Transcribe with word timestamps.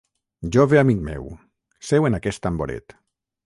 Jove 0.55 0.79
amic 0.81 1.03
meu, 1.11 1.29
seu 1.91 2.11
en 2.13 2.21
aquest 2.21 2.45
tamboret. 2.47 3.01